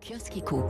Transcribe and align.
Kiosque 0.00 0.36
Éco. 0.36 0.64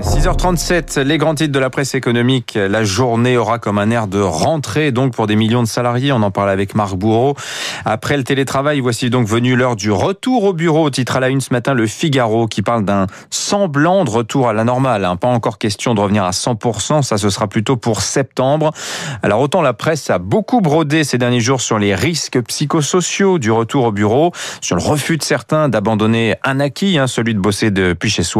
6h37, 0.00 1.00
les 1.00 1.18
grands 1.18 1.34
titres 1.34 1.52
de 1.52 1.58
la 1.58 1.70
presse 1.70 1.94
économique. 1.94 2.54
La 2.54 2.84
journée 2.84 3.36
aura 3.36 3.58
comme 3.58 3.78
un 3.78 3.90
air 3.90 4.06
de 4.06 4.20
rentrée 4.20 4.92
donc 4.92 5.14
pour 5.14 5.26
des 5.26 5.36
millions 5.36 5.62
de 5.62 5.68
salariés. 5.68 6.10
On 6.12 6.22
en 6.22 6.30
parle 6.30 6.50
avec 6.50 6.74
Marc 6.74 6.94
Bourreau. 6.94 7.36
Après 7.84 8.16
le 8.16 8.24
télétravail, 8.24 8.80
voici 8.80 9.08
donc 9.08 9.26
venu 9.26 9.56
l'heure 9.56 9.76
du 9.76 9.90
retour 9.90 10.44
au 10.44 10.52
bureau. 10.52 10.90
Titre 10.90 11.16
à 11.16 11.20
la 11.20 11.28
une 11.28 11.40
ce 11.40 11.52
matin, 11.52 11.74
le 11.74 11.86
Figaro 11.86 12.48
qui 12.48 12.62
parle 12.62 12.84
d'un 12.84 13.06
semblant 13.30 14.04
de 14.04 14.10
retour 14.10 14.48
à 14.48 14.52
la 14.52 14.64
normale. 14.64 15.04
Hein. 15.04 15.16
Pas 15.16 15.28
encore 15.28 15.58
question 15.58 15.94
de 15.94 16.00
revenir 16.00 16.24
à 16.24 16.30
100%, 16.30 17.02
ça 17.02 17.18
ce 17.18 17.30
sera 17.30 17.46
plutôt 17.46 17.76
pour 17.76 18.02
septembre. 18.02 18.72
Alors 19.22 19.40
autant 19.40 19.62
la 19.62 19.74
presse 19.74 20.10
a 20.10 20.18
beaucoup 20.18 20.60
brodé 20.60 21.04
ces 21.04 21.18
derniers 21.18 21.40
jours 21.40 21.60
sur 21.60 21.78
les 21.78 21.94
risques 21.94 22.40
psychosociaux 22.42 23.38
du 23.38 23.52
retour 23.52 23.84
au 23.84 23.92
bureau, 23.92 24.32
sur 24.60 24.76
le 24.76 24.82
refus 24.82 25.18
de 25.18 25.22
certains 25.22 25.68
d'abandonner 25.68 26.34
un 26.42 26.58
acquis, 26.58 26.98
hein, 26.98 27.06
celui 27.06 27.34
de 27.34 27.40
bosser 27.40 27.70
depuis 27.70 28.10
chez 28.10 28.22
soi. 28.22 28.39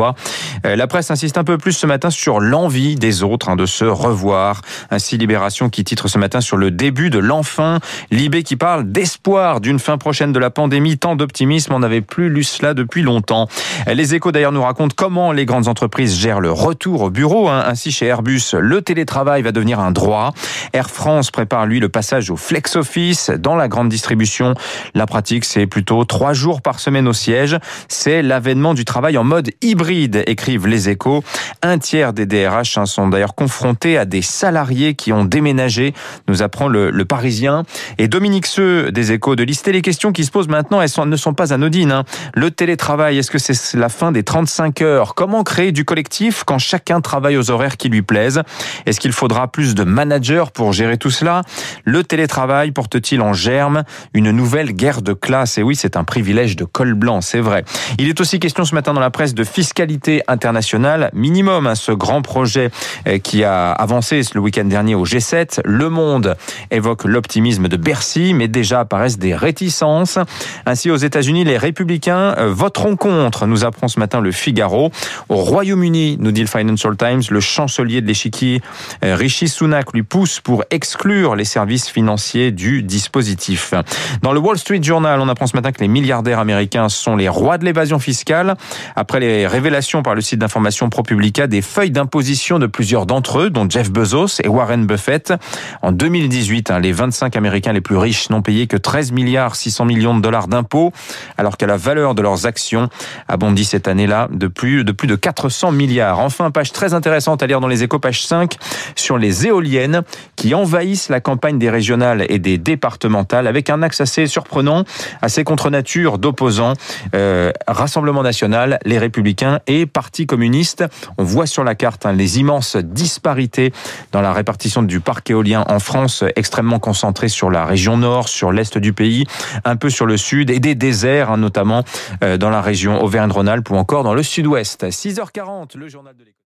Euh, 0.64 0.76
la 0.76 0.86
presse 0.86 1.10
insiste 1.10 1.38
un 1.38 1.44
peu 1.44 1.58
plus 1.58 1.72
ce 1.72 1.86
matin 1.86 2.10
sur 2.10 2.40
l'envie 2.40 2.94
des 2.94 3.22
autres 3.22 3.48
hein, 3.48 3.56
de 3.56 3.66
se 3.66 3.84
revoir. 3.84 4.62
Ainsi, 4.90 5.18
Libération 5.18 5.68
qui 5.68 5.84
titre 5.84 6.08
ce 6.08 6.18
matin 6.18 6.40
sur 6.40 6.56
le 6.56 6.70
début 6.70 7.10
de 7.10 7.18
l'enfin. 7.18 7.78
Libé 8.10 8.42
qui 8.42 8.56
parle 8.56 8.90
d'espoir 8.90 9.60
d'une 9.60 9.78
fin 9.78 9.98
prochaine 9.98 10.32
de 10.32 10.38
la 10.38 10.50
pandémie. 10.50 10.98
Tant 10.98 11.16
d'optimisme, 11.16 11.72
on 11.72 11.80
n'avait 11.80 12.00
plus 12.00 12.30
lu 12.30 12.44
cela 12.44 12.74
depuis 12.74 13.02
longtemps. 13.02 13.48
Les 13.86 14.14
échos 14.14 14.32
d'ailleurs 14.32 14.52
nous 14.52 14.62
racontent 14.62 14.94
comment 14.96 15.32
les 15.32 15.46
grandes 15.46 15.68
entreprises 15.68 16.16
gèrent 16.16 16.40
le 16.40 16.52
retour 16.52 17.02
au 17.02 17.10
bureau. 17.10 17.48
Hein. 17.48 17.64
Ainsi, 17.66 17.92
chez 17.92 18.06
Airbus, 18.06 18.54
le 18.58 18.82
télétravail 18.82 19.42
va 19.42 19.52
devenir 19.52 19.80
un 19.80 19.90
droit. 19.90 20.32
Air 20.72 20.90
France 20.90 21.30
prépare, 21.30 21.66
lui, 21.66 21.80
le 21.80 21.88
passage 21.88 22.30
au 22.30 22.36
flex 22.36 22.76
office. 22.76 23.30
Dans 23.30 23.56
la 23.56 23.68
grande 23.68 23.88
distribution, 23.88 24.54
la 24.94 25.06
pratique, 25.06 25.44
c'est 25.44 25.66
plutôt 25.66 26.04
trois 26.04 26.32
jours 26.32 26.62
par 26.62 26.80
semaine 26.80 27.08
au 27.08 27.12
siège. 27.12 27.58
C'est 27.88 28.22
l'avènement 28.22 28.74
du 28.74 28.84
travail 28.84 29.18
en 29.18 29.24
mode 29.24 29.50
hybride, 29.62 29.89
écrivent 29.90 30.66
les 30.66 30.88
échos. 30.88 31.22
Un 31.62 31.78
tiers 31.78 32.12
des 32.12 32.26
DRH 32.26 32.78
hein, 32.78 32.86
sont 32.86 33.08
d'ailleurs 33.08 33.34
confrontés 33.34 33.98
à 33.98 34.04
des 34.04 34.22
salariés 34.22 34.94
qui 34.94 35.12
ont 35.12 35.24
déménagé, 35.24 35.94
nous 36.28 36.42
apprend 36.42 36.68
le, 36.68 36.90
Parisien. 37.10 37.64
Et 37.98 38.08
Dominique 38.08 38.46
Seux 38.46 38.92
des 38.92 39.10
échos 39.12 39.34
de 39.34 39.42
lister 39.42 39.72
les 39.72 39.82
questions 39.82 40.12
qui 40.12 40.24
se 40.24 40.30
posent 40.30 40.48
maintenant, 40.48 40.80
elles 40.80 41.08
ne 41.08 41.16
sont 41.16 41.34
pas 41.34 41.52
anodines. 41.52 41.90
Hein. 41.90 42.04
Le 42.34 42.50
télétravail, 42.50 43.18
est-ce 43.18 43.30
que 43.30 43.38
c'est 43.38 43.76
la 43.76 43.88
fin 43.88 44.12
des 44.12 44.22
35 44.22 44.82
heures? 44.82 45.14
Comment 45.14 45.42
créer 45.42 45.72
du 45.72 45.84
collectif 45.84 46.44
quand 46.44 46.58
chacun 46.58 47.00
travaille 47.00 47.36
aux 47.36 47.50
horaires 47.50 47.76
qui 47.76 47.88
lui 47.88 48.02
plaisent? 48.02 48.42
Est-ce 48.86 49.00
qu'il 49.00 49.12
faudra 49.12 49.50
plus 49.50 49.74
de 49.74 49.82
managers 49.82 50.44
pour 50.54 50.72
gérer 50.72 50.98
tout 50.98 51.10
cela? 51.10 51.42
Le 51.84 52.04
télétravail 52.04 52.70
porte-t-il 52.70 53.22
en 53.22 53.32
germe 53.32 53.82
une 54.14 54.30
nouvelle 54.30 54.72
guerre 54.72 55.02
de 55.02 55.14
classe? 55.14 55.58
Et 55.58 55.62
oui, 55.62 55.74
c'est 55.74 55.96
un 55.96 56.04
privilège 56.04 56.54
de 56.54 56.64
col 56.64 56.94
blanc, 56.94 57.20
c'est 57.22 57.40
vrai. 57.40 57.64
Il 57.98 58.08
est 58.08 58.20
aussi 58.20 58.38
question 58.38 58.64
ce 58.64 58.74
matin 58.74 58.92
dans 58.92 59.00
la 59.00 59.10
presse 59.10 59.34
de 59.34 59.42
fiscalité 59.42 59.79
internationale 60.28 61.10
minimum, 61.14 61.66
hein, 61.66 61.74
ce 61.74 61.92
grand 61.92 62.22
projet 62.22 62.70
euh, 63.06 63.18
qui 63.18 63.44
a 63.44 63.72
avancé 63.72 64.20
le 64.34 64.40
week-end 64.40 64.64
dernier 64.64 64.94
au 64.94 65.04
G7. 65.04 65.60
Le 65.64 65.88
Monde 65.88 66.36
évoque 66.70 67.04
l'optimisme 67.04 67.68
de 67.68 67.76
Bercy, 67.76 68.34
mais 68.34 68.48
déjà 68.48 68.80
apparaissent 68.80 69.18
des 69.18 69.34
réticences. 69.34 70.18
Ainsi, 70.66 70.90
aux 70.90 70.96
États-Unis, 70.96 71.44
les 71.44 71.58
républicains 71.58 72.34
euh, 72.38 72.52
voteront 72.52 72.96
contre, 72.96 73.46
nous 73.46 73.64
apprend 73.64 73.88
ce 73.88 73.98
matin 73.98 74.20
le 74.20 74.32
Figaro. 74.32 74.90
Au 75.28 75.36
Royaume-Uni, 75.36 76.18
nous 76.20 76.32
dit 76.32 76.42
le 76.42 76.46
Financial 76.46 76.96
Times, 76.96 77.22
le 77.30 77.40
chancelier 77.40 78.00
de 78.00 78.06
l'échiquier 78.06 78.60
euh, 79.04 79.14
Rishi 79.14 79.48
Sunak 79.48 79.92
lui 79.92 80.02
pousse 80.02 80.40
pour 80.40 80.64
exclure 80.70 81.36
les 81.36 81.44
services 81.44 81.88
financiers 81.88 82.50
du 82.50 82.82
dispositif. 82.82 83.74
Dans 84.22 84.32
le 84.32 84.40
Wall 84.40 84.58
Street 84.58 84.82
Journal, 84.82 85.20
on 85.20 85.28
apprend 85.28 85.46
ce 85.46 85.56
matin 85.56 85.72
que 85.72 85.80
les 85.80 85.88
milliardaires 85.88 86.38
américains 86.38 86.88
sont 86.88 87.16
les 87.16 87.28
rois 87.28 87.58
de 87.58 87.64
l'évasion 87.64 87.98
fiscale. 87.98 88.54
Après 88.96 89.20
les 89.20 89.46
révélations 89.46 89.69
par 90.02 90.14
le 90.16 90.20
site 90.20 90.40
d'information 90.40 90.88
ProPublica 90.88 91.46
des 91.46 91.62
feuilles 91.62 91.92
d'imposition 91.92 92.58
de 92.58 92.66
plusieurs 92.66 93.06
d'entre 93.06 93.38
eux, 93.38 93.50
dont 93.50 93.68
Jeff 93.70 93.90
Bezos 93.90 94.40
et 94.42 94.48
Warren 94.48 94.84
Buffett. 94.84 95.32
En 95.80 95.92
2018, 95.92 96.70
hein, 96.70 96.80
les 96.80 96.90
25 96.90 97.36
Américains 97.36 97.72
les 97.72 97.80
plus 97.80 97.96
riches 97.96 98.30
n'ont 98.30 98.42
payé 98.42 98.66
que 98.66 98.76
13 98.76 99.12
milliards 99.12 99.54
600 99.54 99.84
millions 99.84 100.16
de 100.16 100.20
dollars 100.20 100.48
d'impôts, 100.48 100.92
alors 101.38 101.56
que 101.56 101.64
la 101.64 101.76
valeur 101.76 102.14
de 102.14 102.22
leurs 102.22 102.46
actions 102.46 102.88
a 103.28 103.36
bondi 103.36 103.64
cette 103.64 103.86
année-là 103.86 104.28
de 104.32 104.48
plus, 104.48 104.84
de 104.84 104.92
plus 104.92 105.08
de 105.08 105.16
400 105.16 105.72
milliards. 105.72 106.18
Enfin, 106.18 106.50
page 106.50 106.72
très 106.72 106.92
intéressante 106.92 107.42
à 107.42 107.46
lire 107.46 107.60
dans 107.60 107.68
les 107.68 107.84
échos, 107.84 107.98
page 107.98 108.26
5, 108.26 108.56
sur 108.96 109.18
les 109.18 109.46
éoliennes 109.46 110.02
qui 110.36 110.54
envahissent 110.54 111.08
la 111.08 111.20
campagne 111.20 111.58
des 111.58 111.70
régionales 111.70 112.26
et 112.28 112.38
des 112.38 112.58
départementales 112.58 113.46
avec 113.46 113.70
un 113.70 113.82
axe 113.82 114.00
assez 114.00 114.26
surprenant, 114.26 114.84
assez 115.22 115.44
contre 115.44 115.70
nature 115.70 116.18
d'opposants, 116.18 116.74
euh, 117.14 117.52
Rassemblement 117.66 118.22
national, 118.22 118.78
les 118.84 118.98
Républicains 118.98 119.49
et 119.66 119.86
Parti 119.86 120.26
communiste. 120.26 120.84
On 121.18 121.24
voit 121.24 121.46
sur 121.46 121.64
la 121.64 121.74
carte 121.74 122.06
hein, 122.06 122.12
les 122.12 122.38
immenses 122.38 122.76
disparités 122.76 123.72
dans 124.12 124.20
la 124.20 124.32
répartition 124.32 124.82
du 124.82 125.00
parc 125.00 125.30
éolien 125.30 125.64
en 125.68 125.78
France, 125.78 126.24
extrêmement 126.36 126.78
concentré 126.78 127.28
sur 127.28 127.50
la 127.50 127.64
région 127.64 127.96
nord, 127.96 128.28
sur 128.28 128.52
l'est 128.52 128.78
du 128.78 128.92
pays, 128.92 129.26
un 129.64 129.76
peu 129.76 129.90
sur 129.90 130.06
le 130.06 130.16
sud 130.16 130.50
et 130.50 130.60
des 130.60 130.74
déserts, 130.74 131.30
hein, 131.30 131.36
notamment 131.36 131.84
euh, 132.22 132.36
dans 132.36 132.50
la 132.50 132.60
région 132.60 133.02
Auvergne-Rhône-Alpes 133.02 133.70
ou 133.70 133.76
encore 133.76 134.04
dans 134.04 134.14
le 134.14 134.22
sud-ouest. 134.22 134.84
6h40, 134.84 135.76
le 135.76 135.88
journal 135.88 136.14
de 136.14 136.20
l'économie. 136.20 136.36